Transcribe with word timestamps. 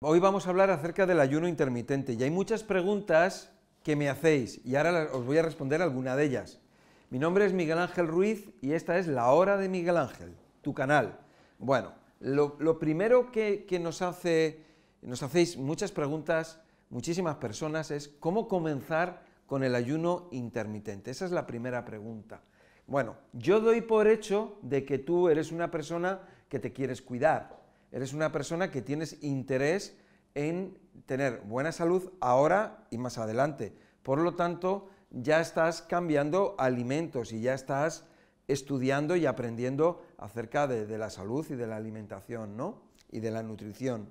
Hoy 0.00 0.18
vamos 0.20 0.46
a 0.46 0.50
hablar 0.50 0.70
acerca 0.70 1.06
del 1.06 1.20
ayuno 1.20 1.48
intermitente 1.48 2.12
y 2.12 2.22
hay 2.22 2.30
muchas 2.30 2.62
preguntas 2.62 3.50
que 3.82 3.96
me 3.96 4.10
hacéis 4.10 4.60
y 4.62 4.76
ahora 4.76 5.08
os 5.10 5.24
voy 5.24 5.38
a 5.38 5.42
responder 5.42 5.80
alguna 5.80 6.14
de 6.16 6.24
ellas. 6.24 6.60
Mi 7.08 7.18
nombre 7.18 7.46
es 7.46 7.54
Miguel 7.54 7.78
Ángel 7.78 8.06
Ruiz 8.06 8.50
y 8.60 8.72
esta 8.72 8.98
es 8.98 9.06
La 9.06 9.30
Hora 9.30 9.56
de 9.56 9.70
Miguel 9.70 9.96
Ángel, 9.96 10.36
tu 10.60 10.74
canal. 10.74 11.18
Bueno, 11.58 11.94
lo, 12.20 12.78
primero 12.78 13.32
que, 13.32 13.64
que 13.64 13.78
nos, 13.78 14.02
hace, 14.02 14.66
nos 15.00 15.22
hacéis 15.22 15.56
muchas 15.56 15.92
preguntas, 15.92 16.60
muchísimas 16.90 17.36
personas, 17.36 17.90
es 17.90 18.08
cómo 18.20 18.48
comenzar 18.48 19.22
con 19.46 19.64
el 19.64 19.74
ayuno 19.74 20.28
intermitente. 20.30 21.10
Esa 21.10 21.24
es 21.24 21.30
la 21.30 21.46
primera 21.46 21.86
pregunta. 21.86 22.42
Bueno, 22.86 23.16
yo 23.32 23.60
doy 23.60 23.80
por 23.80 24.08
hecho 24.08 24.58
de 24.60 24.84
que 24.84 24.98
tú 24.98 25.30
eres 25.30 25.52
una 25.52 25.70
persona 25.70 26.20
que 26.50 26.58
te 26.58 26.74
quieres 26.74 27.00
cuidar, 27.00 27.65
eres 27.92 28.12
una 28.12 28.32
persona 28.32 28.70
que 28.70 28.82
tienes 28.82 29.22
interés 29.22 29.96
en 30.34 30.78
tener 31.06 31.40
buena 31.40 31.72
salud 31.72 32.12
ahora 32.20 32.86
y 32.90 32.98
más 32.98 33.18
adelante. 33.18 33.74
Por 34.02 34.20
lo 34.20 34.34
tanto, 34.34 34.88
ya 35.10 35.40
estás 35.40 35.82
cambiando 35.82 36.54
alimentos 36.58 37.32
y 37.32 37.40
ya 37.40 37.54
estás 37.54 38.04
estudiando 38.48 39.16
y 39.16 39.26
aprendiendo 39.26 40.04
acerca 40.18 40.66
de, 40.66 40.98
la 40.98 41.10
salud 41.10 41.44
y 41.50 41.54
de 41.54 41.66
la 41.66 41.76
alimentación, 41.76 42.56
¿no? 42.56 42.82
Y 43.10 43.20
de 43.20 43.30
la 43.30 43.42
nutrición. 43.42 44.08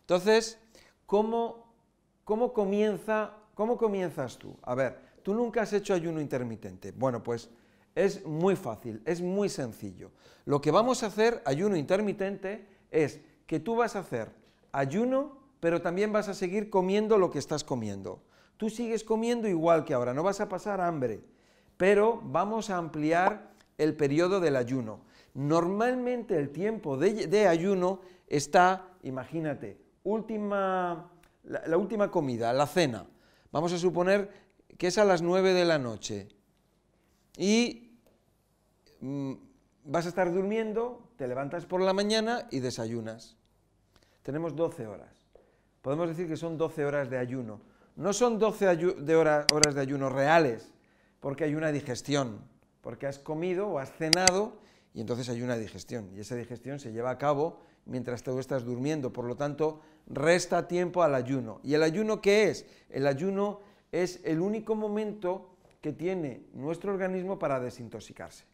Entonces, 0.00 0.58
¿cómo, 1.06 1.72
cómo, 2.24 2.52
comienza, 2.52 3.34
¿cómo 3.54 3.76
comienzas 3.76 4.38
tú? 4.38 4.56
A 4.62 4.74
ver, 4.74 4.98
tú 5.22 5.34
nunca 5.34 5.62
has 5.62 5.72
hecho 5.72 5.94
ayuno 5.94 6.20
intermitente. 6.20 6.92
Bueno, 6.92 7.22
pues 7.22 7.50
es 7.94 8.24
muy 8.26 8.56
fácil, 8.56 9.02
es 9.04 9.20
muy 9.20 9.48
sencillo. 9.48 10.10
Lo 10.44 10.60
que 10.60 10.70
vamos 10.70 11.02
a 11.02 11.06
hacer, 11.06 11.42
ayuno 11.44 11.76
intermitente, 11.76 12.66
es 12.90 13.20
que 13.46 13.60
tú 13.60 13.76
vas 13.76 13.96
a 13.96 14.00
hacer 14.00 14.30
ayuno, 14.72 15.38
pero 15.60 15.82
también 15.82 16.12
vas 16.12 16.28
a 16.28 16.34
seguir 16.34 16.70
comiendo 16.70 17.18
lo 17.18 17.30
que 17.30 17.38
estás 17.38 17.64
comiendo. 17.64 18.22
Tú 18.56 18.70
sigues 18.70 19.04
comiendo 19.04 19.48
igual 19.48 19.84
que 19.84 19.94
ahora, 19.94 20.14
no 20.14 20.22
vas 20.22 20.40
a 20.40 20.48
pasar 20.48 20.80
hambre, 20.80 21.20
pero 21.76 22.20
vamos 22.24 22.70
a 22.70 22.76
ampliar 22.76 23.52
el 23.76 23.94
periodo 23.94 24.40
del 24.40 24.56
ayuno. 24.56 25.00
Normalmente 25.34 26.36
el 26.36 26.50
tiempo 26.50 26.96
de, 26.96 27.46
ayuno 27.46 28.00
está, 28.26 28.88
imagínate, 29.02 29.78
última, 30.02 31.10
la, 31.44 31.76
última 31.76 32.10
comida, 32.10 32.52
la 32.52 32.66
cena. 32.66 33.06
Vamos 33.52 33.72
a 33.72 33.78
suponer 33.78 34.30
que 34.76 34.88
es 34.88 34.98
a 34.98 35.04
las 35.04 35.22
9 35.22 35.54
de 35.54 35.64
la 35.64 35.78
noche. 35.78 36.28
Y 37.36 37.88
Mm, 39.00 39.34
vas 39.84 40.06
a 40.06 40.08
estar 40.08 40.32
durmiendo, 40.32 41.07
te 41.18 41.26
levantas 41.26 41.66
por 41.66 41.82
la 41.82 41.92
mañana 41.92 42.46
y 42.52 42.60
desayunas. 42.60 43.36
Tenemos 44.22 44.54
12 44.54 44.86
horas. 44.86 45.26
Podemos 45.82 46.08
decir 46.08 46.28
que 46.28 46.36
son 46.36 46.56
12 46.56 46.84
horas 46.84 47.10
de 47.10 47.18
ayuno. 47.18 47.60
No 47.96 48.12
son 48.12 48.38
12 48.38 48.76
de 48.76 49.16
horas 49.16 49.74
de 49.74 49.80
ayuno 49.80 50.08
reales, 50.10 50.72
porque 51.18 51.42
hay 51.42 51.56
una 51.56 51.72
digestión, 51.72 52.38
porque 52.80 53.08
has 53.08 53.18
comido 53.18 53.66
o 53.66 53.80
has 53.80 53.92
cenado 53.92 54.60
y 54.94 55.00
entonces 55.00 55.28
hay 55.28 55.42
una 55.42 55.56
digestión. 55.56 56.08
Y 56.14 56.20
esa 56.20 56.36
digestión 56.36 56.78
se 56.78 56.92
lleva 56.92 57.10
a 57.10 57.18
cabo 57.18 57.58
mientras 57.84 58.22
tú 58.22 58.38
estás 58.38 58.64
durmiendo. 58.64 59.12
Por 59.12 59.24
lo 59.24 59.34
tanto, 59.34 59.80
resta 60.06 60.68
tiempo 60.68 61.02
al 61.02 61.16
ayuno. 61.16 61.58
¿Y 61.64 61.74
el 61.74 61.82
ayuno 61.82 62.20
qué 62.20 62.48
es? 62.50 62.64
El 62.90 63.08
ayuno 63.08 63.60
es 63.90 64.20
el 64.22 64.40
único 64.40 64.76
momento 64.76 65.56
que 65.80 65.92
tiene 65.92 66.44
nuestro 66.52 66.92
organismo 66.92 67.40
para 67.40 67.58
desintoxicarse 67.58 68.44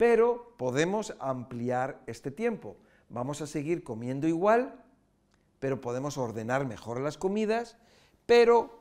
pero 0.00 0.54
podemos 0.56 1.14
ampliar 1.20 2.00
este 2.06 2.30
tiempo. 2.30 2.78
Vamos 3.10 3.42
a 3.42 3.46
seguir 3.46 3.84
comiendo 3.84 4.26
igual, 4.26 4.82
pero 5.58 5.82
podemos 5.82 6.16
ordenar 6.16 6.64
mejor 6.64 7.02
las 7.02 7.18
comidas, 7.18 7.76
pero 8.24 8.80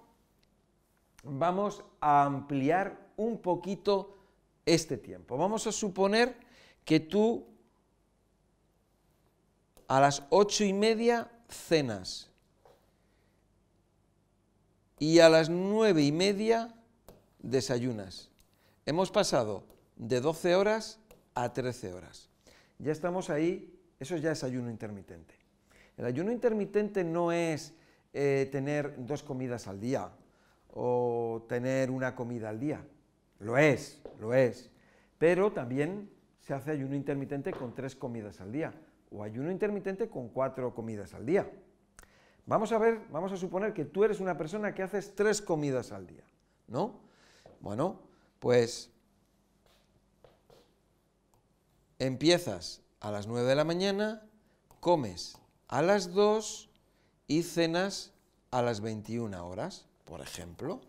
vamos 1.23 1.83
a 1.99 2.23
ampliar 2.23 3.09
un 3.17 3.37
poquito 3.39 4.17
este 4.65 4.95
tiempo. 4.95 5.35
Vamos 5.35 5.67
a 5.67 5.73
suponer 5.73 6.37
que 6.85 7.01
tú 7.01 7.45
a 9.89 9.99
las 9.99 10.23
ocho 10.29 10.63
y 10.63 10.71
media 10.71 11.29
cenas 11.49 12.29
y 14.97 15.19
a 15.19 15.27
las 15.27 15.49
nueve 15.49 16.01
y 16.01 16.13
media 16.13 16.73
desayunas. 17.39 18.29
Hemos 18.85 19.11
pasado 19.11 19.65
de 19.97 20.21
12 20.21 20.55
horas 20.55 20.97
a 21.43 21.53
13 21.53 21.93
horas. 21.93 22.29
Ya 22.77 22.91
estamos 22.91 23.29
ahí, 23.29 23.77
eso 23.99 24.17
ya 24.17 24.31
es 24.31 24.43
ayuno 24.43 24.69
intermitente. 24.69 25.35
El 25.97 26.05
ayuno 26.05 26.31
intermitente 26.31 27.03
no 27.03 27.31
es 27.31 27.73
eh, 28.13 28.47
tener 28.51 29.05
dos 29.05 29.23
comidas 29.23 29.67
al 29.67 29.79
día 29.79 30.09
o 30.73 31.45
tener 31.49 31.91
una 31.91 32.15
comida 32.15 32.49
al 32.49 32.59
día. 32.59 32.85
Lo 33.39 33.57
es, 33.57 34.01
lo 34.19 34.33
es. 34.33 34.69
Pero 35.17 35.51
también 35.51 36.09
se 36.39 36.53
hace 36.53 36.71
ayuno 36.71 36.95
intermitente 36.95 37.51
con 37.51 37.73
tres 37.73 37.95
comidas 37.95 38.39
al 38.41 38.51
día 38.51 38.73
o 39.11 39.23
ayuno 39.23 39.51
intermitente 39.51 40.09
con 40.09 40.29
cuatro 40.29 40.73
comidas 40.73 41.13
al 41.13 41.25
día. 41.25 41.49
Vamos 42.45 42.71
a 42.71 42.77
ver, 42.77 43.01
vamos 43.11 43.31
a 43.31 43.37
suponer 43.37 43.73
que 43.73 43.85
tú 43.85 44.03
eres 44.03 44.19
una 44.19 44.37
persona 44.37 44.73
que 44.73 44.81
haces 44.81 45.13
tres 45.15 45.41
comidas 45.41 45.91
al 45.91 46.07
día, 46.07 46.23
¿no? 46.67 46.99
Bueno, 47.59 47.99
pues 48.39 48.91
empiezas 51.99 52.81
a 53.01 53.11
las 53.11 53.27
9 53.27 53.47
de 53.47 53.55
la 53.55 53.65
mañana, 53.65 54.23
comes 54.79 55.37
a 55.67 55.81
las 55.81 56.13
2 56.13 56.69
y 57.27 57.43
cenas 57.43 58.11
a 58.51 58.61
las 58.61 58.81
21 58.81 59.47
horas, 59.47 59.85
por 60.05 60.21
ejemplo. 60.21 60.81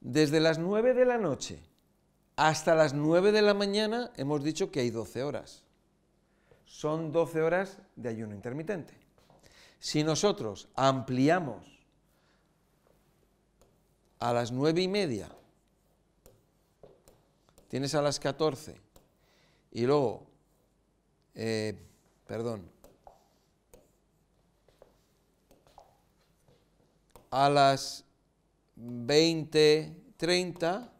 Desde 0.00 0.38
las 0.38 0.58
9 0.58 0.94
de 0.94 1.04
la 1.04 1.18
noche 1.18 1.60
hasta 2.36 2.74
las 2.74 2.92
9 2.94 3.32
de 3.32 3.42
la 3.42 3.54
mañana 3.54 4.12
hemos 4.16 4.44
dicho 4.44 4.70
que 4.70 4.80
hay 4.80 4.90
12 4.90 5.24
horas. 5.24 5.64
Son 6.66 7.10
12 7.10 7.42
horas 7.42 7.78
de 7.96 8.10
ayuno 8.10 8.34
intermitente. 8.34 9.05
Si 9.78 10.02
nosotros 10.02 10.68
ampliamos 10.74 11.64
a 14.18 14.32
las 14.32 14.50
nueve 14.50 14.82
y 14.82 14.88
media, 14.88 15.28
tienes 17.68 17.94
a 17.94 18.02
las 18.02 18.18
14 18.18 18.80
y 19.72 19.86
luego, 19.86 20.26
eh, 21.34 21.78
perdón, 22.26 22.70
a 27.30 27.50
las 27.50 28.04
20, 28.76 29.94
30, 30.16 30.92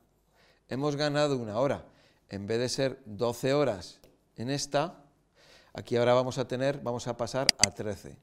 hemos 0.69 0.97
ganado 0.97 1.39
una 1.39 1.59
hora. 1.59 1.87
En 2.29 2.47
vez 2.47 2.59
de 2.59 2.69
ser 2.69 3.03
12 3.07 3.55
horas 3.55 4.01
en 4.37 4.51
esta, 4.51 5.03
aquí 5.73 5.97
ahora 5.97 6.15
vamos 6.15 6.39
a 6.39 6.47
tener, 6.47 6.81
vamos 6.81 7.07
a 7.07 7.17
pasar 7.17 7.47
a 7.59 7.71
13. 7.71 8.19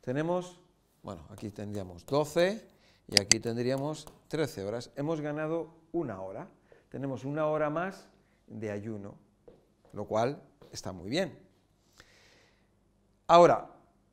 Tenemos, 0.00 0.58
bueno, 1.02 1.26
aquí 1.30 1.50
tendríamos 1.50 2.06
12 2.06 2.66
y 3.06 3.20
aquí 3.20 3.38
tendríamos 3.38 4.06
13 4.28 4.64
horas. 4.64 4.90
Hemos 4.96 5.20
ganado 5.20 5.74
una 5.92 6.20
hora. 6.22 6.48
Tenemos 6.88 7.24
una 7.24 7.46
hora 7.46 7.70
más 7.70 8.08
de 8.46 8.70
ayuno, 8.70 9.14
lo 9.92 10.06
cual 10.06 10.42
está 10.72 10.92
muy 10.92 11.10
bien. 11.10 11.38
Ahora, 13.26 13.68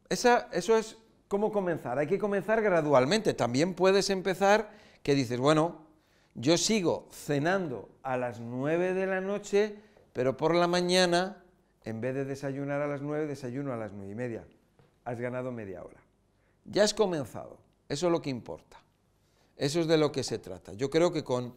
eso 0.10 0.48
es 0.52 0.98
cómo 1.28 1.52
comenzar. 1.52 1.98
Hay 1.98 2.08
que 2.08 2.20
comenzar 2.20 2.62
gradualmente. 2.62 3.34
También 3.34 3.74
puedes 3.74 4.10
empezar 4.10 4.70
que 5.02 5.16
dices, 5.16 5.40
bueno, 5.40 5.88
yo 6.36 6.58
sigo 6.58 7.08
cenando 7.12 7.90
a 8.04 8.18
las 8.18 8.40
9 8.40 8.94
de 8.94 9.08
la 9.08 9.22
noche, 9.22 9.76
pero 10.14 10.38
por 10.38 10.54
la 10.54 10.68
mañana, 10.68 11.44
en 11.84 12.02
vez 12.02 12.14
de 12.14 12.26
desayunar 12.26 12.82
a 12.82 12.88
las 12.88 13.02
9, 13.02 13.26
desayuno 13.26 13.74
a 13.74 13.78
las 13.78 13.94
9 13.94 14.12
y 14.12 14.16
media 14.16 14.46
has 15.08 15.18
ganado 15.18 15.54
media 15.54 15.82
hora. 15.82 16.02
Ya 16.66 16.84
has 16.84 16.94
comenzado, 16.94 17.58
eso 17.88 18.08
es 18.08 18.12
lo 18.12 18.22
que 18.22 18.30
importa. 18.30 18.78
Eso 19.56 19.80
es 19.80 19.88
de 19.88 19.98
lo 19.98 20.12
que 20.12 20.22
se 20.22 20.38
trata. 20.38 20.74
Yo 20.74 20.90
creo 20.90 21.14
que 21.14 21.24
con, 21.24 21.56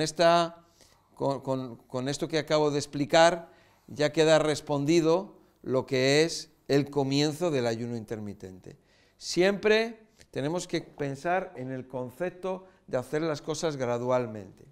esta, 0.00 0.66
con, 1.14 2.08
esto 2.08 2.28
que 2.28 2.38
acabo 2.38 2.70
de 2.70 2.78
explicar 2.78 3.50
ya 3.86 4.12
queda 4.12 4.38
respondido 4.38 5.34
lo 5.62 5.86
que 5.86 6.24
es 6.24 6.50
el 6.68 6.90
comienzo 6.90 7.50
del 7.50 7.66
ayuno 7.66 7.96
intermitente. 7.96 8.76
Siempre 9.16 10.06
tenemos 10.30 10.68
que 10.68 10.82
pensar 10.82 11.54
en 11.56 11.72
el 11.72 11.88
concepto 11.88 12.66
de 12.86 12.98
hacer 12.98 13.22
las 13.22 13.40
cosas 13.40 13.78
gradualmente. 13.78 14.66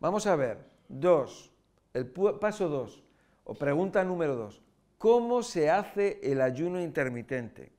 Vamos 0.00 0.26
a 0.26 0.36
ver, 0.36 0.68
dos, 0.88 1.50
el 1.94 2.06
paso 2.06 2.68
dos, 2.68 3.02
o 3.44 3.54
pregunta 3.54 4.04
número 4.04 4.36
dos, 4.36 4.60
¿Cómo 4.98 5.42
se 5.42 5.70
hace 5.70 6.20
el 6.22 6.40
ayuno 6.40 6.80
intermitente? 6.80 7.70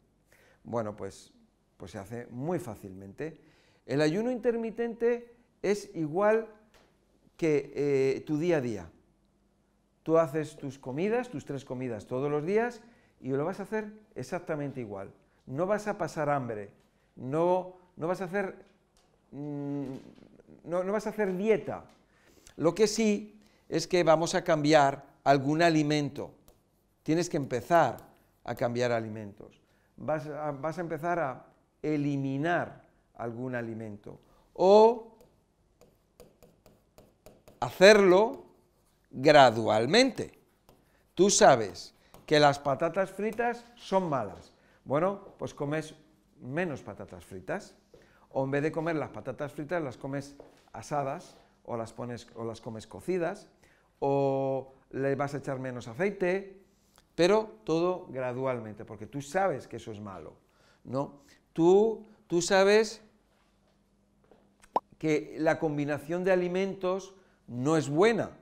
Bueno, 0.64 0.96
pues, 0.96 1.34
pues 1.78 1.92
se 1.92 1.98
hace 1.98 2.28
muy 2.28 2.60
fácilmente. 2.60 3.40
El 3.86 4.02
ayuno 4.02 4.32
intermitente 4.32 5.36
es 5.62 5.94
igual 5.96 6.48
que 7.36 7.72
eh, 7.76 8.22
tu 8.22 8.38
día 8.38 8.58
a 8.58 8.62
día. 8.62 8.90
Tú 10.04 10.18
haces 10.18 10.56
tus 10.58 10.80
comidas, 10.80 11.30
tus 11.30 11.46
tres 11.46 11.66
comidas 11.66 12.06
todos 12.08 12.32
los 12.32 12.46
días 12.46 12.82
y 13.20 13.30
lo 13.30 13.46
vas 13.46 13.60
a 13.60 13.64
hacer 13.64 13.92
exactamente 14.16 14.80
igual. 14.80 15.12
No 15.46 15.68
vas 15.68 15.88
a 15.88 15.98
pasar 15.98 16.30
hambre, 16.30 16.72
no, 17.16 17.76
no 17.98 18.08
vas 18.08 18.22
a 18.22 18.26
hacer 18.26 18.56
mm, 19.32 19.96
no, 20.64 20.84
no 20.84 20.92
vas 20.92 21.08
a 21.08 21.10
hacer 21.10 21.36
dieta. 21.36 21.84
Lo 22.56 22.76
que 22.76 22.88
sí 22.88 23.40
es 23.68 23.88
que 23.88 24.04
vamos 24.04 24.36
a 24.36 24.44
cambiar 24.44 25.06
algún 25.24 25.62
alimento. 25.62 26.34
Tienes 27.10 27.28
que 27.28 27.38
empezar 27.38 27.98
a 28.44 28.54
cambiar 28.54 28.92
alimentos. 28.92 29.60
Vas 29.98 30.28
a, 30.28 30.80
empezar 30.80 31.18
a 31.18 31.44
eliminar 31.82 32.84
algún 33.16 33.56
alimento. 33.56 34.20
O 34.54 35.18
hacerlo 37.62 38.46
gradualmente. 39.10 40.40
Tú 41.16 41.32
sabes 41.32 41.96
que 42.28 42.40
las 42.40 42.60
patatas 42.60 43.10
fritas 43.10 43.66
son 43.76 44.08
malas. 44.08 44.54
Bueno, 44.86 45.30
pues 45.40 45.56
comes 45.56 45.96
menos 46.40 46.84
patatas 46.84 47.26
fritas. 47.26 47.74
O 48.30 48.44
en 48.44 48.52
vez 48.52 48.62
de 48.62 48.72
comer 48.72 48.98
las 48.98 49.10
patatas 49.10 49.52
fritas, 49.52 49.82
las 49.82 49.98
comes 49.98 50.36
asadas 50.74 51.38
o 51.64 51.76
las, 51.76 51.92
pones, 51.92 52.28
o 52.36 52.46
las 52.46 52.62
comes 52.62 52.86
cocidas. 52.86 53.50
O 53.98 54.76
le 54.92 55.16
vas 55.16 55.34
a 55.34 55.38
echar 55.38 55.58
menos 55.58 55.88
aceite, 55.88 56.60
pero 57.20 57.60
todo 57.66 58.08
gradualmente, 58.08 58.86
porque 58.86 59.06
tú 59.06 59.22
sabes 59.22 59.68
que 59.68 59.76
eso 59.76 59.92
es 59.92 60.00
malo. 60.00 60.38
¿no? 60.86 61.20
Tú, 61.52 62.08
tú 62.28 62.42
sabes 62.42 63.02
que 64.98 65.36
la 65.38 65.60
combinación 65.60 66.24
de 66.24 66.32
alimentos 66.32 67.14
no 67.46 67.76
es 67.76 67.90
buena. 67.90 68.38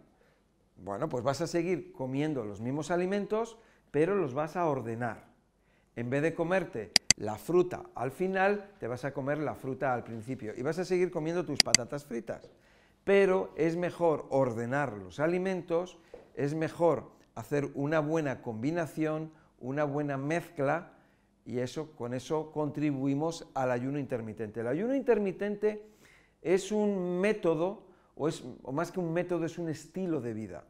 Bueno, 0.76 1.10
pues 1.10 1.24
vas 1.24 1.42
a 1.42 1.48
seguir 1.48 1.92
comiendo 1.92 2.46
los 2.46 2.62
mismos 2.62 2.92
alimentos, 2.92 3.58
pero 3.90 4.14
los 4.14 4.36
vas 4.36 4.56
a 4.56 4.68
ordenar. 4.68 5.26
En 5.96 6.12
vez 6.12 6.22
de 6.22 6.36
comerte 6.36 6.92
la 7.16 7.40
fruta 7.40 7.82
al 7.96 8.12
final, 8.12 8.76
te 8.80 8.88
vas 8.88 9.06
a 9.06 9.12
comer 9.12 9.40
la 9.40 9.56
fruta 9.56 9.92
al 9.92 10.04
principio 10.04 10.54
y 10.56 10.62
vas 10.62 10.78
a 10.78 10.86
seguir 10.86 11.10
comiendo 11.10 11.44
tus 11.44 11.64
patatas 11.64 12.06
fritas. 12.06 12.52
Pero 13.04 13.56
es 13.56 13.76
mejor 13.76 14.28
ordenar 14.30 14.94
los 14.94 15.20
alimentos, 15.20 15.98
es 16.36 16.54
mejor 16.54 17.17
hacer 17.38 17.70
una 17.76 18.00
buena 18.00 18.42
combinación, 18.42 19.32
una 19.60 19.84
buena 19.84 20.18
mezcla 20.18 20.94
y 21.46 21.60
eso, 21.60 21.92
con 21.92 22.16
eso 22.16 22.52
contribuimos 22.52 23.48
al 23.54 23.70
ayuno 23.70 24.00
intermitente. 24.00 24.62
El 24.62 24.68
ayuno 24.68 24.96
intermitente 24.96 25.86
es 26.42 26.72
un 26.72 27.22
método 27.22 27.84
o, 28.16 28.28
es, 28.28 28.44
más 28.74 28.92
que 28.92 29.00
un 29.00 29.14
método, 29.14 29.46
es 29.46 29.60
un 29.60 29.70
estilo 29.70 30.20
de 30.20 30.34
vida. 30.34 30.64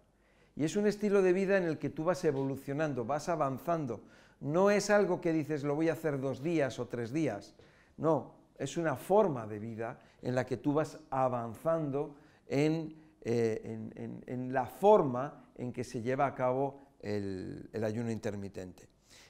Y 0.57 0.65
es 0.65 0.75
un 0.75 0.87
estilo 0.87 1.21
de 1.21 1.31
vida 1.31 1.57
en 1.57 1.63
el 1.63 1.77
que 1.77 1.89
tú 1.89 2.03
vas 2.03 2.25
evolucionando, 2.25 3.05
vas 3.05 3.29
avanzando. 3.29 4.01
No 4.41 4.69
es 4.69 4.89
algo 4.89 5.21
que 5.21 5.31
dices, 5.31 5.63
lo 5.63 5.73
voy 5.73 5.87
a 5.87 5.93
hacer 5.93 6.19
dos 6.19 6.43
días 6.43 6.79
o 6.79 6.87
tres 6.87 7.13
días. 7.13 7.55
No, 7.95 8.33
es 8.57 8.75
una 8.75 8.97
forma 8.97 9.47
de 9.47 9.59
vida 9.59 10.01
en 10.21 10.35
la 10.35 10.45
que 10.45 10.57
tú 10.57 10.73
vas 10.73 10.99
avanzando 11.11 12.13
en, 12.49 12.93
eh, 13.21 14.19
la 14.49 14.65
forma 14.65 15.51
en 15.55 15.73
que 15.73 15.83
se 15.83 16.01
lleva 16.01 16.25
a 16.25 16.35
cabo 16.35 16.79
el 16.99 17.83
ayuno 17.83 18.11
intermitente. 18.11 18.87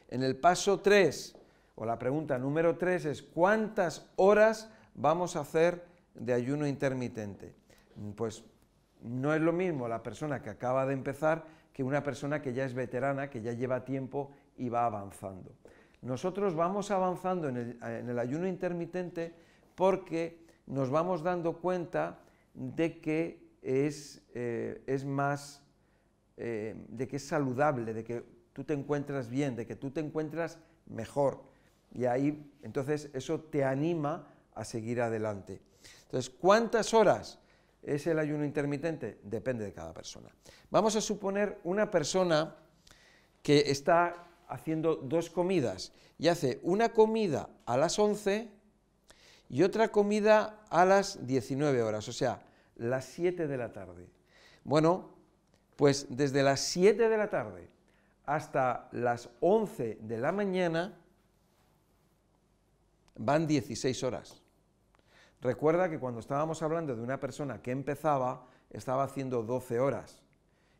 En 0.10 0.24
el 0.24 0.38
paso 0.38 0.80
3, 0.80 1.36
o 1.75 1.86
la 1.86 2.00
pregunta 2.00 2.38
número 2.38 2.78
3 2.78 3.06
es, 3.06 3.22
¿cuántas 3.22 4.10
horas 4.16 4.72
vamos 4.95 5.36
a 5.36 5.42
hacer 5.42 5.86
de 6.16 6.34
ayuno 6.34 6.68
intermitente? 6.68 7.56
pues 8.16 8.44
no 9.01 9.34
es 9.34 9.42
lo 9.42 9.51
mismo 9.51 9.88
la 9.88 10.04
persona 10.04 10.42
que 10.42 10.51
acaba 10.51 10.86
de 10.86 10.94
empezar 10.94 11.45
que 11.74 11.83
una 11.83 12.04
persona 12.04 12.42
que 12.42 12.54
ya 12.54 12.66
es 12.66 12.74
veterana, 12.74 13.30
que 13.30 13.42
ya 13.42 13.54
lleva 13.54 13.86
tiempo 13.86 14.31
y 14.56 14.69
va 14.69 14.86
avanzando. 14.86 15.56
Nosotros 16.01 16.56
vamos 16.56 16.92
avanzando 16.92 17.50
en 17.50 17.78
el, 17.81 18.19
ayuno 18.19 18.48
intermitente 18.48 19.33
porque 19.75 20.45
nos 20.68 20.90
vamos 20.90 21.24
dando 21.24 21.57
cuenta 21.57 22.19
de 22.54 23.00
que 23.00 23.46
es, 23.62 24.21
eh, 24.33 25.04
más, 25.06 25.62
eh, 26.38 26.75
de 26.89 27.07
que 27.07 27.18
es 27.18 27.27
saludable, 27.27 27.94
de 27.94 28.04
que 28.04 28.24
tú 28.54 28.63
te 28.63 28.74
encuentras 28.74 29.30
bien, 29.30 29.56
de 29.56 29.65
que 29.65 29.75
tú 29.75 29.92
te 29.92 30.00
encuentras 30.00 30.59
mejor. 30.86 31.44
Y 31.94 32.06
ahí, 32.06 32.51
entonces, 32.62 33.09
eso 33.13 33.39
te 33.39 33.63
anima 33.63 34.27
a 34.54 34.65
seguir 34.65 35.01
adelante. 35.01 35.62
Entonces, 36.04 36.30
¿cuántas 36.30 36.94
horas? 36.94 37.39
¿Es 37.83 38.07
el 38.07 38.19
ayuno 38.19 38.44
intermitente? 38.44 39.19
Depende 39.24 39.63
de 39.63 39.74
cada 39.74 39.94
persona. 39.94 40.30
Vamos 40.69 40.95
a 40.95 41.01
suponer 41.01 41.59
una 41.63 41.89
persona 41.89 42.56
que 43.42 43.71
está 43.71 44.27
haciendo 44.48 44.95
dos 44.95 45.30
comidas 45.30 45.94
y 46.18 46.27
hace 46.27 46.59
una 46.63 46.89
comida 46.89 47.50
a 47.65 47.77
las 47.77 47.98
11 48.00 48.50
y 49.50 49.63
otra 49.63 49.89
comida 49.89 50.65
a 50.69 50.86
las 50.86 51.25
19 51.25 51.81
horas, 51.81 52.07
o 52.07 52.13
sea, 52.13 52.42
las 52.77 53.06
7 53.06 53.47
de 53.47 53.57
la 53.57 53.74
tarde. 53.74 54.07
Bueno, 54.63 55.15
pues 55.75 56.07
desde 56.09 56.44
las 56.44 56.62
7 56.62 57.09
de 57.09 57.18
la 57.18 57.29
tarde 57.29 57.69
hasta 58.25 58.89
las 58.91 59.29
11 59.39 60.00
de 60.01 60.18
la 60.18 60.31
mañana 60.31 60.97
van 63.15 63.47
16 63.47 64.03
horas. 64.03 64.41
Recuerda 65.41 65.89
que 65.89 66.00
cuando 66.00 66.19
estábamos 66.19 66.62
hablando 66.62 66.95
de 66.95 67.01
una 67.01 67.19
persona 67.19 67.62
que 67.62 67.71
empezaba, 67.71 68.47
estaba 68.69 69.03
haciendo 69.03 69.44
12 69.44 69.80
horas 69.80 70.21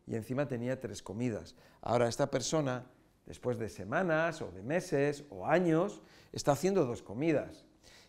y 0.06 0.14
encima 0.16 0.48
tenía 0.48 0.80
tres 0.80 1.02
comidas. 1.02 1.54
Ahora 1.80 2.08
esta 2.08 2.30
persona, 2.30 2.86
después 3.26 3.58
de 3.58 3.68
semanas 3.68 4.42
o 4.42 4.50
de 4.50 4.62
meses 4.62 5.24
o 5.30 5.46
años, 5.46 6.02
está 6.32 6.52
haciendo 6.52 6.84
dos 6.86 7.02
comidas. 7.02 7.64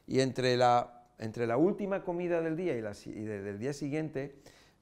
Y 0.08 0.22
entre 0.22 0.58
la, 0.58 0.99
entre 1.20 1.46
la 1.46 1.58
última 1.58 2.04
comida 2.04 2.42
del 2.42 2.56
día 2.56 2.76
y, 2.76 2.82
la, 2.82 2.94
y 3.06 3.24
del 3.24 3.60
día 3.60 3.74
siguiente 3.74 4.36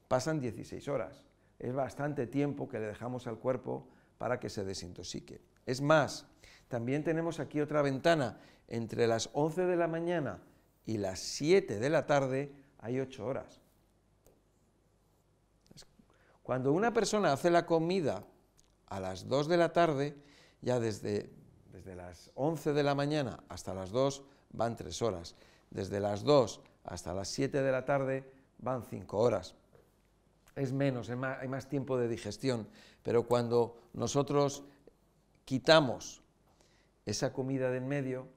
pasan 0.07 0.39
16 0.39 0.88
horas. 0.88 1.24
Es 1.60 1.74
bastante 1.74 2.28
tiempo 2.28 2.69
que 2.69 2.80
le 2.80 2.86
dejamos 2.86 3.28
al 3.28 3.39
cuerpo 3.39 3.88
para 4.18 4.39
que 4.39 4.50
se 4.50 4.63
desintoxique. 4.63 5.42
Es 5.66 5.81
más, 5.81 6.28
también 6.68 7.04
tenemos 7.04 7.39
aquí 7.39 7.60
otra 7.60 7.81
ventana 7.81 8.39
entre 8.68 9.07
las 9.07 9.30
11 9.34 9.66
de 9.66 9.75
la 9.75 9.88
mañana 9.88 10.39
y 10.86 10.98
las 10.98 11.19
7 11.19 11.80
de 11.80 11.89
la 11.89 12.06
tarde 12.06 12.51
hay 12.80 13.00
8 13.00 13.25
horas. 13.25 13.62
Cuando 16.44 16.72
una 16.72 16.94
persona 16.94 17.34
hace 17.34 17.50
la 17.50 17.65
comida 17.65 18.24
a 18.86 19.00
las 19.00 19.27
2 19.27 19.48
de 19.50 19.58
la 19.58 19.74
tarde, 19.74 20.15
ya 20.62 20.79
desde, 20.79 21.29
desde 21.74 21.96
las 21.96 22.32
11 22.36 22.74
de 22.74 22.84
la 22.84 22.96
mañana 22.96 23.44
hasta 23.50 23.74
las 23.74 23.91
2 23.91 24.24
van 24.51 24.77
3 24.77 25.01
horas. 25.01 25.36
Desde 25.69 26.00
las 26.00 26.24
2 26.24 26.62
hasta 26.83 27.13
las 27.13 27.27
7 27.29 27.62
de 27.62 27.71
la 27.71 27.86
tarde 27.86 28.31
van 28.59 28.83
5 28.83 29.17
horas. 29.17 29.55
Es 30.55 30.74
menos, 30.74 31.09
hay 31.09 31.47
más 31.47 31.69
tiempo 31.69 31.97
de 31.97 32.07
digestión, 32.07 32.67
pero 33.03 33.27
cuando 33.27 33.77
nosotros 33.93 34.63
quitamos 35.45 36.21
esa 37.05 37.31
comida 37.31 37.69
de 37.69 37.77
en 37.77 37.88
medio, 37.88 38.27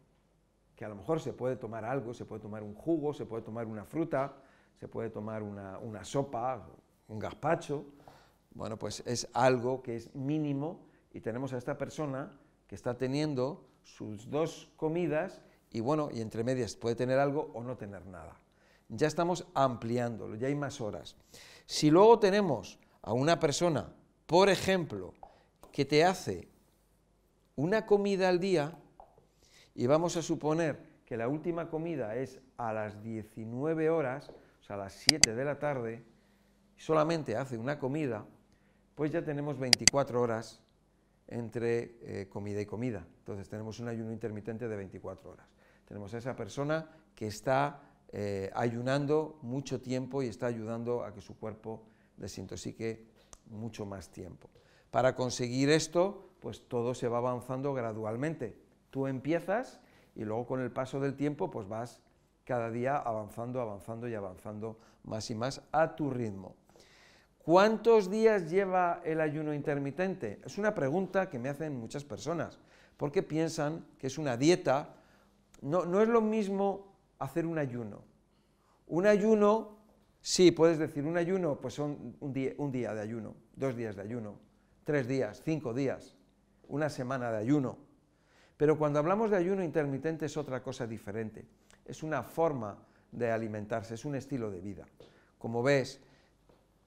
que 0.76 0.84
a 0.84 0.88
lo 0.88 0.94
mejor 0.94 1.20
se 1.20 1.32
puede 1.32 1.56
tomar 1.56 1.84
algo, 1.84 2.14
se 2.14 2.24
puede 2.24 2.40
tomar 2.40 2.62
un 2.62 2.74
jugo, 2.74 3.12
se 3.12 3.26
puede 3.26 3.42
tomar 3.42 3.66
una 3.66 3.84
fruta, 3.84 4.34
se 4.78 4.88
puede 4.88 5.10
tomar 5.10 5.42
una, 5.42 6.04
sopa, 6.04 6.66
un 7.08 7.18
gazpacho. 7.18 7.84
Bueno, 8.54 8.78
pues 8.78 9.02
es 9.06 9.28
algo 9.34 9.82
que 9.82 9.96
es 9.96 10.14
mínimo 10.14 10.86
y 11.12 11.20
tenemos 11.20 11.52
a 11.52 11.58
esta 11.58 11.76
persona 11.76 12.32
que 12.66 12.74
está 12.74 12.96
teniendo 12.96 13.66
sus 13.82 14.30
dos 14.30 14.70
comidas 14.76 15.42
y 15.70 15.80
bueno, 15.80 16.08
y 16.12 16.20
entre 16.20 16.44
medias 16.44 16.74
puede 16.74 16.96
tener 16.96 17.18
algo 17.18 17.50
o 17.54 17.62
no 17.62 17.76
tener 17.76 18.04
nada. 18.06 18.36
Ya 18.88 19.06
estamos 19.06 19.46
ampliándolo, 19.54 20.34
ya 20.36 20.48
hay 20.48 20.54
más 20.54 20.80
horas. 20.80 21.16
Si 21.66 21.90
luego 21.90 22.18
tenemos 22.18 22.78
a 23.02 23.12
una 23.12 23.38
persona, 23.38 23.92
por 24.26 24.48
ejemplo, 24.48 25.14
que 25.72 25.84
te 25.84 26.04
hace 26.04 26.48
una 27.54 27.86
comida 27.86 28.28
al 28.28 28.40
día, 28.40 28.76
y 29.74 29.86
vamos 29.86 30.16
a 30.16 30.22
suponer 30.22 30.78
que 31.06 31.16
la 31.16 31.28
última 31.28 31.68
comida 31.70 32.16
es 32.16 32.40
a 32.56 32.72
las 32.72 33.02
19 33.02 33.90
horas, 33.90 34.30
o 34.60 34.64
sea, 34.64 34.76
a 34.76 34.80
las 34.80 34.92
7 34.92 35.34
de 35.34 35.44
la 35.44 35.58
tarde, 35.58 36.04
solamente 36.76 37.36
hace 37.36 37.56
una 37.56 37.78
comida, 37.78 38.24
pues 38.94 39.12
ya 39.12 39.24
tenemos 39.24 39.58
24 39.58 40.20
horas 40.20 40.60
entre 41.28 41.96
eh, 42.02 42.28
comida 42.28 42.60
y 42.60 42.66
comida. 42.66 43.06
Entonces 43.18 43.48
tenemos 43.48 43.80
un 43.80 43.88
ayuno 43.88 44.12
intermitente 44.12 44.68
de 44.68 44.76
24 44.76 45.30
horas. 45.30 45.46
Tenemos 45.90 46.14
a 46.14 46.18
esa 46.18 46.36
persona 46.36 46.86
que 47.16 47.26
está 47.26 47.80
eh, 48.12 48.48
ayunando 48.54 49.40
mucho 49.42 49.80
tiempo 49.80 50.22
y 50.22 50.28
está 50.28 50.46
ayudando 50.46 51.02
a 51.02 51.12
que 51.12 51.20
su 51.20 51.36
cuerpo 51.36 51.82
desintoxique 52.16 53.08
mucho 53.46 53.84
más 53.86 54.08
tiempo. 54.08 54.48
Para 54.92 55.16
conseguir 55.16 55.68
esto, 55.68 56.30
pues 56.38 56.68
todo 56.68 56.94
se 56.94 57.08
va 57.08 57.18
avanzando 57.18 57.74
gradualmente. 57.74 58.56
Tú 58.90 59.08
empiezas 59.08 59.80
y 60.14 60.22
luego 60.24 60.46
con 60.46 60.60
el 60.60 60.70
paso 60.70 61.00
del 61.00 61.16
tiempo 61.16 61.50
pues 61.50 61.66
vas 61.66 62.00
cada 62.44 62.70
día 62.70 62.96
avanzando, 62.96 63.60
avanzando 63.60 64.08
y 64.08 64.14
avanzando 64.14 64.78
más 65.02 65.28
y 65.28 65.34
más 65.34 65.60
a 65.72 65.96
tu 65.96 66.08
ritmo. 66.08 66.54
¿Cuántos 67.38 68.08
días 68.08 68.48
lleva 68.48 69.00
el 69.04 69.20
ayuno 69.20 69.52
intermitente? 69.52 70.40
Es 70.44 70.56
una 70.56 70.72
pregunta 70.72 71.28
que 71.28 71.40
me 71.40 71.48
hacen 71.48 71.74
muchas 71.74 72.04
personas, 72.04 72.60
porque 72.96 73.24
piensan 73.24 73.84
que 73.98 74.06
es 74.06 74.18
una 74.18 74.36
dieta. 74.36 74.94
No, 75.60 75.84
no 75.84 76.00
es 76.00 76.08
lo 76.08 76.20
mismo 76.20 76.96
hacer 77.18 77.46
un 77.46 77.58
ayuno. 77.58 78.02
Un 78.86 79.06
ayuno, 79.06 79.78
sí, 80.20 80.50
puedes 80.50 80.78
decir, 80.78 81.04
un 81.04 81.16
ayuno, 81.16 81.60
pues 81.60 81.74
son 81.74 82.16
un 82.20 82.32
día, 82.32 82.52
un 82.58 82.72
día 82.72 82.94
de 82.94 83.00
ayuno, 83.00 83.36
dos 83.54 83.76
días 83.76 83.96
de 83.96 84.02
ayuno, 84.02 84.38
tres 84.84 85.06
días, 85.06 85.42
cinco 85.44 85.72
días, 85.72 86.16
una 86.68 86.88
semana 86.88 87.30
de 87.30 87.38
ayuno. 87.38 87.78
Pero 88.56 88.76
cuando 88.78 88.98
hablamos 88.98 89.30
de 89.30 89.36
ayuno 89.36 89.62
intermitente 89.62 90.26
es 90.26 90.36
otra 90.36 90.62
cosa 90.62 90.86
diferente. 90.86 91.46
Es 91.84 92.02
una 92.02 92.22
forma 92.22 92.78
de 93.12 93.30
alimentarse, 93.30 93.94
es 93.94 94.04
un 94.04 94.14
estilo 94.14 94.50
de 94.50 94.60
vida. 94.60 94.86
Como 95.38 95.62
ves, 95.62 96.00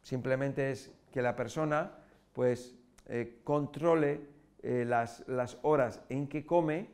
simplemente 0.01 0.71
es 0.71 0.91
que 1.11 1.21
la 1.21 1.35
persona 1.35 1.91
pues 2.33 2.75
eh, 3.07 3.41
controle 3.43 4.27
eh, 4.61 4.85
las, 4.87 5.27
las, 5.27 5.57
horas 5.61 6.01
en 6.09 6.27
que 6.27 6.45
come, 6.45 6.89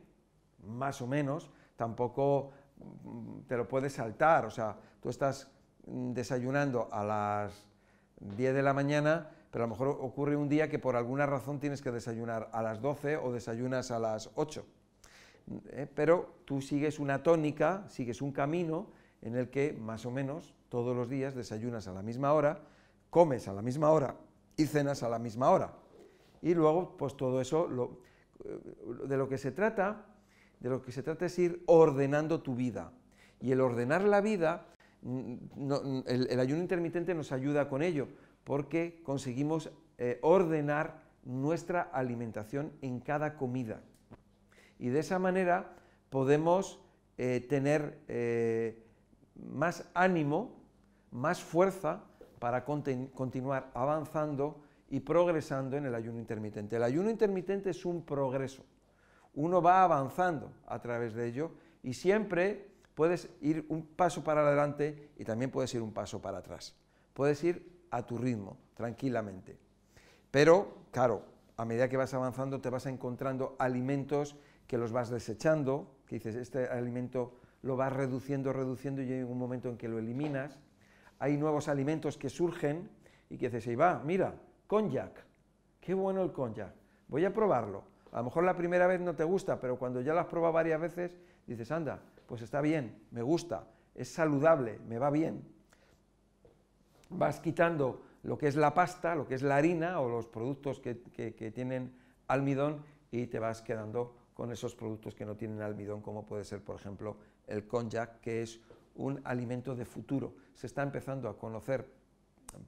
más 0.66 1.00
o 1.00 1.06
menos, 1.06 1.50
tampoco 1.80 2.50
mm, 2.76 3.46
te 3.48 3.56
lo 3.56 3.66
puedes 3.66 3.94
saltar, 3.94 4.44
o 4.44 4.50
sea, 4.50 4.76
tú 5.00 5.08
estás 5.08 5.50
mm, 5.86 6.12
desayunando 6.12 6.90
a 6.92 7.02
las 7.02 7.66
10 8.20 8.54
de 8.54 8.62
la 8.62 8.74
mañana, 8.74 9.30
pero 9.50 9.64
a 9.64 9.66
lo 9.66 9.72
mejor 9.72 9.88
ocurre 9.88 10.36
un 10.36 10.46
día 10.46 10.68
que 10.68 10.78
por 10.78 10.94
alguna 10.94 11.24
razón 11.24 11.58
tienes 11.58 11.80
que 11.80 11.90
desayunar 11.90 12.50
a 12.52 12.60
las 12.60 12.82
12 12.82 13.16
o 13.16 13.32
desayunas 13.32 13.90
a 13.90 13.98
las 13.98 14.30
8. 14.34 14.62
Eh, 15.70 15.86
pero 15.94 16.42
tú 16.44 16.60
sigues 16.60 16.98
una 16.98 17.22
tónica, 17.22 17.88
sigues 17.88 18.20
un 18.20 18.30
camino 18.30 18.88
en 19.22 19.36
el 19.36 19.48
que 19.48 19.72
más 19.72 20.04
o 20.04 20.10
menos 20.10 20.54
todos 20.68 20.94
los 20.94 21.08
días 21.08 21.34
desayunas 21.34 21.88
a 21.88 21.94
la 21.94 22.02
misma 22.02 22.34
hora, 22.34 22.60
comes 23.08 23.48
a 23.48 23.54
la 23.54 23.62
misma 23.62 23.88
hora 23.88 24.16
y 24.54 24.66
cenas 24.66 25.02
a 25.02 25.08
la 25.08 25.18
misma 25.18 25.48
hora. 25.48 25.72
Y 26.42 26.52
luego, 26.52 26.94
pues 26.98 27.16
todo 27.16 27.40
eso, 27.40 27.68
eh, 28.44 28.58
de 29.08 29.16
lo 29.16 29.30
que 29.30 29.38
se 29.38 29.50
trata, 29.50 30.04
de 30.60 30.70
lo 30.70 30.82
que 30.82 30.92
se 30.92 31.02
trata 31.02 31.26
es 31.26 31.38
ir 31.38 31.62
ordenando 31.66 32.42
tu 32.42 32.54
vida. 32.54 32.92
Y 33.40 33.52
el 33.52 33.60
ordenar 33.60 34.02
la 34.04 34.20
vida, 34.20 34.66
mm, 35.02 36.00
el, 36.06 36.40
ayuno 36.40 36.60
intermitente 36.60 37.14
nos 37.14 37.32
ayuda 37.32 37.68
con 37.68 37.82
ello, 37.82 38.08
porque 38.44 39.02
conseguimos 39.02 39.70
eh, 39.98 40.18
ordenar 40.22 41.02
nuestra 41.24 41.82
alimentación 41.82 42.72
en 42.82 43.00
cada 43.00 43.36
comida. 43.36 43.82
Y 44.78 44.88
de 44.88 45.00
esa 45.00 45.18
manera 45.18 45.74
podemos 46.10 46.80
eh, 47.18 47.44
tener 47.48 47.98
más 49.34 49.90
ánimo, 49.94 50.62
más 51.10 51.42
fuerza 51.42 52.04
para 52.38 52.64
continuar 52.64 53.70
avanzando 53.74 54.62
y 54.88 55.00
progresando 55.00 55.76
en 55.76 55.86
el 55.86 55.94
ayuno 55.94 56.18
intermitente. 56.18 56.76
El 56.76 56.82
ayuno 56.82 57.10
intermitente 57.10 57.70
es 57.70 57.84
un 57.84 58.04
progreso. 58.04 58.64
Uno 59.34 59.62
va 59.62 59.84
avanzando 59.84 60.52
a 60.66 60.80
través 60.80 61.14
de 61.14 61.26
ello 61.26 61.52
y 61.82 61.94
siempre 61.94 62.68
puedes 62.94 63.30
ir 63.40 63.64
un 63.68 63.86
paso 63.86 64.24
para 64.24 64.42
adelante 64.42 65.10
y 65.16 65.24
también 65.24 65.50
puedes 65.50 65.72
ir 65.74 65.82
un 65.82 65.92
paso 65.92 66.20
para 66.20 66.38
atrás. 66.38 66.74
Puedes 67.14 67.42
ir 67.44 67.80
a 67.90 68.04
tu 68.04 68.18
ritmo, 68.18 68.56
tranquilamente. 68.74 69.58
Pero, 70.30 70.84
claro, 70.90 71.24
a 71.56 71.64
medida 71.64 71.88
que 71.88 71.96
vas 71.96 72.14
avanzando 72.14 72.60
te 72.60 72.70
vas 72.70 72.86
encontrando 72.86 73.56
alimentos 73.58 74.36
que 74.66 74.78
los 74.78 74.92
vas 74.92 75.10
desechando, 75.10 75.96
que 76.06 76.16
dices, 76.16 76.36
este 76.36 76.66
alimento 76.68 77.34
lo 77.62 77.76
vas 77.76 77.92
reduciendo, 77.92 78.52
reduciendo 78.52 79.02
y 79.02 79.06
llega 79.06 79.26
un 79.26 79.38
momento 79.38 79.68
en 79.68 79.76
que 79.76 79.88
lo 79.88 79.98
eliminas 79.98 80.58
hay 81.20 81.36
nuevos 81.36 81.68
alimentos 81.68 82.16
que 82.16 82.28
surgen 82.28 82.90
y 83.28 83.36
que 83.36 83.48
dices, 83.48 83.68
ahí 83.68 83.76
va, 83.76 84.02
mira, 84.04 84.34
cognac, 84.66 85.24
qué 85.78 85.94
bueno 85.94 86.22
el 86.22 86.32
cognac, 86.32 86.74
voy 87.06 87.24
a 87.24 87.32
probarlo. 87.32 87.84
A 88.12 88.18
lo 88.18 88.24
mejor 88.24 88.44
la 88.44 88.56
primera 88.56 88.86
vez 88.86 89.00
no 89.00 89.14
te 89.14 89.24
gusta, 89.24 89.60
pero 89.60 89.78
cuando 89.78 90.00
ya 90.00 90.14
lo 90.14 90.20
has 90.20 90.26
probado 90.26 90.52
varias 90.52 90.80
veces, 90.80 91.16
dices, 91.46 91.70
anda, 91.70 92.00
pues 92.26 92.42
está 92.42 92.60
bien, 92.60 93.02
me 93.10 93.22
gusta, 93.22 93.68
es 93.94 94.12
saludable, 94.12 94.80
me 94.88 94.98
va 94.98 95.10
bien. 95.10 95.42
Vas 97.08 97.40
quitando 97.40 98.02
lo 98.22 98.36
que 98.36 98.48
es 98.48 98.56
la 98.56 98.74
pasta, 98.74 99.14
lo 99.14 99.26
que 99.26 99.34
es 99.34 99.42
la 99.42 99.56
harina 99.56 100.00
o 100.00 100.08
los 100.08 100.26
productos 100.26 100.80
que, 100.80 101.00
que 101.00 101.50
tienen 101.50 101.94
almidón 102.26 102.84
y 103.10 103.26
te 103.26 103.38
vas 103.38 103.62
quedando 103.62 104.16
con 104.34 104.52
esos 104.52 104.74
productos 104.74 105.14
que 105.14 105.24
no 105.24 105.36
tienen 105.36 105.60
almidón, 105.60 106.00
como 106.00 106.24
puede 106.24 106.44
ser, 106.44 106.62
por 106.62 106.76
ejemplo, 106.76 107.16
el 107.46 107.66
cognac, 107.66 108.20
que 108.20 108.42
es 108.42 108.60
un 108.94 109.20
alimento 109.24 109.74
de 109.74 109.84
futuro. 109.84 110.34
Se 110.54 110.66
está 110.66 110.82
empezando 110.82 111.28
a 111.28 111.36
conocer 111.36 111.86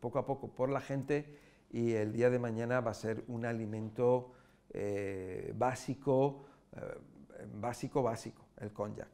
poco 0.00 0.18
a 0.18 0.26
poco 0.26 0.48
por 0.48 0.68
la 0.68 0.80
gente 0.80 1.38
y 1.70 1.92
el 1.92 2.12
día 2.12 2.30
de 2.30 2.38
mañana 2.38 2.80
va 2.80 2.90
a 2.90 2.94
ser 2.94 3.24
un 3.28 3.44
alimento 3.44 4.32
eh, 4.72 5.52
básico, 5.54 6.44
eh, 6.76 6.98
básico, 7.54 8.02
básico, 8.02 8.46
el 8.58 8.72
cognac. 8.72 9.08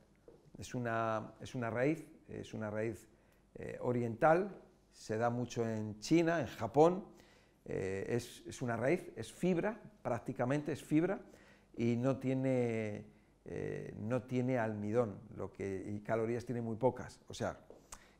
Es 0.56 0.74
una, 0.74 1.34
es 1.40 1.54
una 1.54 1.70
raíz, 1.70 2.06
es 2.28 2.54
una 2.54 2.70
raíz 2.70 3.08
eh, 3.54 3.78
oriental, 3.80 4.60
se 4.92 5.16
da 5.16 5.30
mucho 5.30 5.68
en 5.68 6.00
China, 6.00 6.40
en 6.40 6.46
Japón, 6.46 7.04
es, 7.64 8.42
es 8.46 8.62
una 8.62 8.76
raíz, 8.76 9.12
es 9.14 9.30
fibra, 9.30 9.78
prácticamente 10.02 10.72
es 10.72 10.82
fibra, 10.82 11.20
y 11.76 11.96
no 11.96 12.16
tiene 12.16 13.04
no 13.96 14.22
tiene 14.24 14.58
almidón 14.58 15.18
lo 15.34 15.50
que, 15.50 15.82
y 15.86 16.00
calorías 16.00 16.44
tiene 16.44 16.60
muy 16.60 16.76
pocas. 16.76 17.20
O 17.28 17.34
sea, 17.34 17.58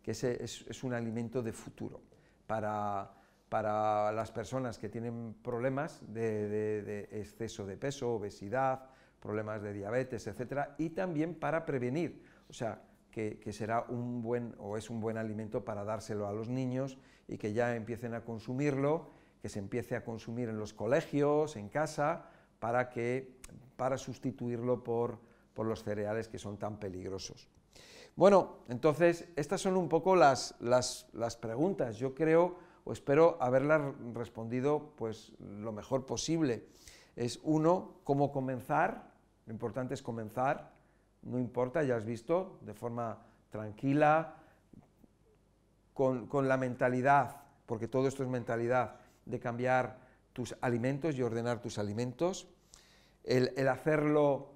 que 0.09 0.13
ese 0.13 0.43
es, 0.43 0.83
un 0.85 0.95
alimento 0.95 1.43
de 1.43 1.53
futuro 1.53 2.01
para, 2.47 3.13
para, 3.49 4.13
las 4.13 4.31
personas 4.31 4.79
que 4.79 4.89
tienen 4.89 5.35
problemas 5.43 6.01
de, 6.13 7.09
exceso 7.13 7.67
de 7.67 7.77
peso, 7.77 8.15
obesidad, 8.15 8.87
problemas 9.21 9.63
de 9.63 9.73
diabetes, 9.73 10.27
etcétera, 10.27 10.75
y 10.79 10.91
también 10.91 11.35
para 11.35 11.65
prevenir. 11.65 12.23
O 12.49 12.53
sea, 12.53 12.83
que, 13.11 13.39
que, 13.39 13.53
será 13.53 13.85
un 13.89 14.23
buen 14.23 14.55
o 14.59 14.77
es 14.77 14.91
un 14.91 15.01
buen 15.01 15.17
alimento 15.17 15.65
para 15.65 15.83
dárselo 15.85 16.29
a 16.29 16.33
los 16.33 16.49
niños 16.49 16.99
y 17.27 17.39
que 17.39 17.53
ya 17.53 17.75
empiecen 17.75 18.15
a 18.15 18.23
consumirlo, 18.23 19.11
que 19.41 19.49
se 19.49 19.59
empiece 19.59 19.97
a 19.97 20.05
consumir 20.05 20.49
en 20.49 20.59
los 20.59 20.73
colegios, 20.73 21.57
en 21.57 21.69
casa, 21.69 22.27
para 22.59 22.91
que 22.91 23.39
para 23.77 23.97
sustituirlo 23.97 24.83
por, 24.83 25.21
los 25.57 25.83
cereales 25.83 26.29
que 26.29 26.39
son 26.39 26.57
tan 26.57 26.79
peligrosos. 26.79 27.49
Bueno, 28.15 28.59
entonces 28.69 29.29
estas 29.35 29.61
son 29.61 29.77
un 29.77 29.89
poco 29.89 30.15
las, 30.15 30.55
las, 30.61 31.37
preguntas. 31.41 31.97
Yo 31.97 32.15
creo 32.15 32.59
o 32.89 32.93
espero 32.93 33.37
haberlas 33.39 33.83
respondido 34.15 34.95
pues 34.97 35.35
lo 35.41 35.73
mejor 35.73 36.07
posible. 36.07 36.65
Es 37.17 37.39
uno, 37.43 38.01
cómo 38.03 38.33
comenzar, 38.33 39.13
lo 39.45 39.53
importante 39.53 39.93
es 39.93 40.03
comenzar, 40.03 40.73
no 41.21 41.39
importa, 41.39 41.83
ya 41.83 41.97
has 41.97 42.07
visto, 42.07 42.59
de 42.63 42.73
forma 42.73 43.19
tranquila, 43.51 44.37
con, 45.93 46.49
la 46.49 46.57
mentalidad, 46.57 47.43
porque 47.67 47.89
todo 47.89 48.09
esto 48.09 48.23
es 48.23 48.29
mentalidad, 48.31 49.01
de 49.27 49.39
cambiar 49.39 49.99
tus 50.33 50.57
alimentos 50.63 51.15
y 51.15 51.23
ordenar 51.23 51.61
tus 51.61 51.79
alimentos 51.79 52.49
el, 53.23 53.69
hacerlo 53.69 54.55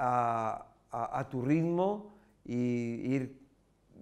a, 0.00 1.28
tu 1.30 1.42
ritmo 1.42 2.12
y 2.44 3.14
ir, 3.14 3.41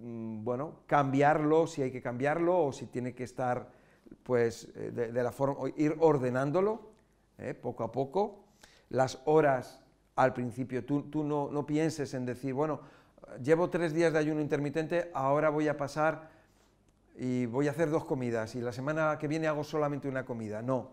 bueno, 0.01 0.79
cambiarlo 0.87 1.67
si 1.67 1.81
hay 1.81 1.91
que 1.91 2.01
cambiarlo 2.01 2.65
o 2.65 2.71
si 2.71 2.87
tiene 2.87 3.13
que 3.13 3.23
estar, 3.23 3.69
pues, 4.23 4.69
eh, 4.75 4.91
de, 4.91 5.23
la 5.23 5.31
forma, 5.31 5.69
ir 5.77 5.95
ordenándolo 5.99 6.91
eh, 7.37 7.53
poco 7.53 7.83
a 7.83 7.91
poco. 7.91 8.45
Las 8.89 9.19
horas 9.25 9.83
al 10.15 10.33
principio, 10.33 10.85
tú, 10.85 11.03
tú 11.03 11.23
no, 11.23 11.49
no 11.51 11.65
pienses 11.65 12.13
en 12.13 12.25
decir, 12.25 12.53
bueno, 12.53 12.81
llevo 13.41 13.69
tres 13.69 13.93
días 13.93 14.11
de 14.13 14.19
ayuno 14.19 14.41
intermitente, 14.41 15.09
ahora 15.13 15.49
voy 15.49 15.67
a 15.67 15.77
pasar 15.77 16.29
y 17.15 17.45
voy 17.45 17.67
a 17.67 17.71
hacer 17.71 17.89
dos 17.89 18.05
comidas 18.05 18.55
y 18.55 18.61
la 18.61 18.73
semana 18.73 19.17
que 19.19 19.27
viene 19.27 19.47
hago 19.47 19.63
solamente 19.63 20.07
una 20.07 20.25
comida. 20.25 20.61
No, 20.61 20.91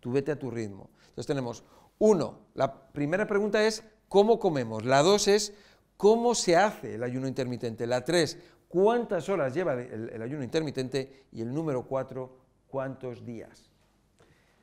tú 0.00 0.12
vete 0.12 0.32
a 0.32 0.38
tu 0.38 0.50
ritmo. 0.50 0.90
Entonces 1.00 1.26
tenemos 1.26 1.64
uno, 1.98 2.40
la 2.54 2.90
primera 2.92 3.26
pregunta 3.26 3.64
es 3.64 3.84
¿cómo 4.08 4.38
comemos? 4.38 4.84
La 4.84 5.02
dos 5.02 5.28
es 5.28 5.54
¿cómo 5.96 6.34
se 6.34 6.56
hace 6.56 6.94
el 6.94 7.02
ayuno 7.02 7.28
intermitente? 7.28 7.86
La 7.86 8.04
tres, 8.04 8.38
¿cuántas 8.68 9.28
horas 9.28 9.54
lleva 9.54 9.74
el, 9.74 10.20
ayuno 10.22 10.42
intermitente? 10.42 11.26
Y 11.32 11.42
el 11.42 11.52
número 11.52 11.84
cuatro, 11.84 12.38
¿cuántos 12.68 13.24
días? 13.24 13.70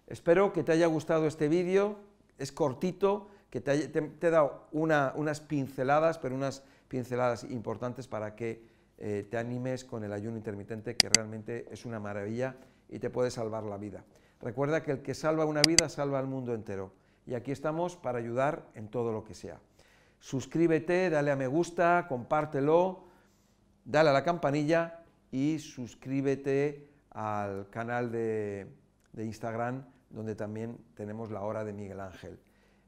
Espero 0.07 0.51
que 0.51 0.63
te 0.63 0.73
haya 0.73 0.87
gustado 0.87 1.27
este 1.27 1.47
vídeo, 1.47 1.97
es 2.37 2.51
cortito, 2.51 3.29
que 3.49 3.61
te, 3.61 3.73
he 3.73 4.29
dado 4.29 4.67
unas 4.71 5.41
pinceladas, 5.41 6.17
pero 6.17 6.35
unas 6.35 6.63
pinceladas 6.87 7.43
importantes 7.45 8.07
para 8.07 8.35
que 8.35 8.65
eh, 8.97 9.25
te 9.29 9.37
animes 9.37 9.83
con 9.83 10.03
el 10.03 10.13
ayuno 10.13 10.37
intermitente, 10.37 10.95
que 10.95 11.09
realmente 11.09 11.65
es 11.71 11.85
una 11.85 11.99
maravilla 11.99 12.55
y 12.87 12.99
te 12.99 13.09
puede 13.09 13.31
salvar 13.31 13.63
la 13.63 13.77
vida. 13.77 14.03
Recuerda 14.41 14.83
que 14.83 14.91
el 14.91 15.01
que 15.01 15.13
salva 15.13 15.45
una 15.45 15.61
vida 15.61 15.89
salva 15.89 16.19
al 16.19 16.27
mundo 16.27 16.53
entero 16.53 16.91
y 17.25 17.33
aquí 17.33 17.51
estamos 17.51 17.95
para 17.95 18.19
ayudar 18.19 18.67
en 18.75 18.89
todo 18.89 19.11
lo 19.11 19.23
que 19.23 19.33
sea. 19.33 19.59
Suscríbete, 20.21 21.09
dale 21.09 21.31
a 21.31 21.35
me 21.35 21.47
gusta, 21.47 22.05
compártelo, 22.07 23.03
dale 23.83 24.11
a 24.11 24.13
la 24.13 24.23
campanilla 24.23 25.03
y 25.31 25.59
suscríbete 25.59 26.87
al 27.09 27.69
canal 27.69 28.11
de, 28.11 28.67
de 29.11 29.25
Instagram 29.25 29.83
donde 30.11 30.35
también 30.35 30.77
tenemos 30.95 31.31
la 31.31 31.41
hora 31.41 31.63
de 31.63 31.73
Miguel 31.73 31.99
Ángel. 31.99 32.39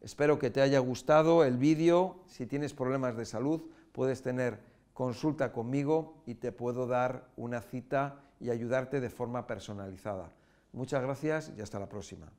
Espero 0.01 0.37
que 0.37 0.51
te 0.51 0.61
haya 0.61 0.79
gustado 0.79 1.43
el 1.43 1.57
vídeo. 1.57 2.19
Si 2.27 2.45
tienes 2.45 2.73
problemas 2.73 3.17
de 3.17 3.25
salud, 3.25 3.63
puedes 3.93 4.21
tener 4.21 4.59
consulta 4.93 5.51
conmigo 5.51 6.21
y 6.27 6.35
te 6.35 6.51
puedo 6.51 6.85
dar 6.85 7.29
una 7.35 7.61
cita 7.61 8.21
y 8.39 8.51
ayudarte 8.51 9.01
de 9.01 9.09
forma 9.09 9.47
personalizada. 9.47 10.31
Muchas 10.71 11.01
gracias 11.01 11.51
y 11.57 11.61
hasta 11.61 11.79
la 11.79 11.89
próxima. 11.89 12.31